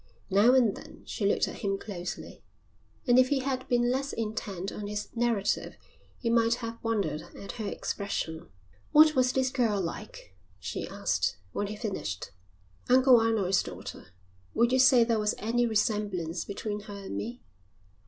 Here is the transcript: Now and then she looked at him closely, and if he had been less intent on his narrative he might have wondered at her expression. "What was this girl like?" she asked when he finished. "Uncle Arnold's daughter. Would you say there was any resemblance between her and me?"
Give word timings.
Now 0.31 0.55
and 0.55 0.75
then 0.75 1.03
she 1.05 1.27
looked 1.27 1.47
at 1.47 1.57
him 1.57 1.77
closely, 1.77 2.43
and 3.05 3.19
if 3.19 3.29
he 3.29 3.41
had 3.41 3.67
been 3.67 3.91
less 3.91 4.13
intent 4.13 4.71
on 4.71 4.87
his 4.87 5.09
narrative 5.15 5.77
he 6.17 6.27
might 6.27 6.55
have 6.55 6.83
wondered 6.83 7.21
at 7.35 7.51
her 7.61 7.67
expression. 7.67 8.49
"What 8.93 9.13
was 9.13 9.31
this 9.33 9.51
girl 9.51 9.79
like?" 9.79 10.35
she 10.59 10.87
asked 10.87 11.37
when 11.51 11.67
he 11.67 11.75
finished. 11.75 12.31
"Uncle 12.89 13.19
Arnold's 13.21 13.61
daughter. 13.61 14.07
Would 14.55 14.71
you 14.71 14.79
say 14.79 15.03
there 15.03 15.19
was 15.19 15.35
any 15.37 15.67
resemblance 15.67 16.45
between 16.45 16.79
her 16.79 16.97
and 16.97 17.15
me?" 17.15 17.43